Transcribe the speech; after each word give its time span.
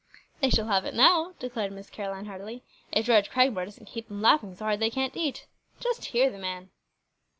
"They 0.39 0.49
shall 0.49 0.65
have 0.65 0.83
it 0.85 0.95
now," 0.95 1.35
declared 1.37 1.71
Miss 1.71 1.91
Caroline 1.91 2.25
heartily, 2.25 2.63
"if 2.91 3.05
George 3.05 3.29
Cragmore 3.29 3.65
doesn't 3.65 3.85
keep 3.85 4.07
them 4.07 4.19
laughing 4.19 4.55
so 4.55 4.65
hard 4.65 4.79
they 4.79 4.89
can't 4.89 5.15
eat. 5.15 5.45
Just 5.79 6.05
hear 6.05 6.31
the 6.31 6.39
man!" 6.39 6.71